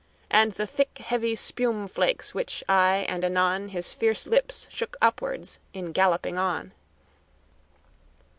[0.31, 5.47] And the thick, heavy spume flakes which aye and anon His fierce lips shook upward
[5.75, 6.71] in galloping on.